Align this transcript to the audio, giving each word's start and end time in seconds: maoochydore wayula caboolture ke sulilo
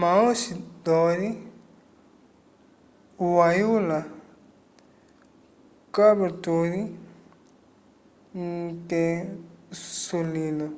maoochydore 0.00 1.28
wayula 3.36 3.98
caboolture 5.94 6.82
ke 8.88 9.02
sulilo 10.02 10.68